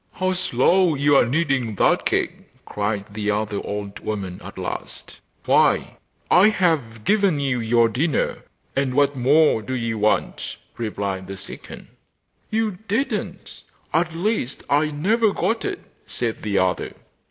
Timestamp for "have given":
6.49-7.39